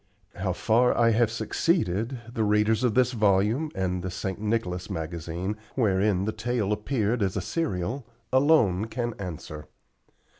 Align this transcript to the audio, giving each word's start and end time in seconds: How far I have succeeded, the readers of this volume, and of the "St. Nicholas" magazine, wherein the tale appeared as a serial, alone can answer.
How 0.35 0.51
far 0.51 0.97
I 0.97 1.11
have 1.11 1.29
succeeded, 1.29 2.19
the 2.33 2.43
readers 2.43 2.83
of 2.83 2.95
this 2.95 3.11
volume, 3.11 3.69
and 3.75 3.97
of 3.97 4.01
the 4.01 4.09
"St. 4.09 4.41
Nicholas" 4.41 4.89
magazine, 4.89 5.57
wherein 5.75 6.25
the 6.25 6.31
tale 6.31 6.73
appeared 6.73 7.21
as 7.21 7.37
a 7.37 7.41
serial, 7.41 8.07
alone 8.33 8.85
can 8.85 9.13
answer. 9.19 9.67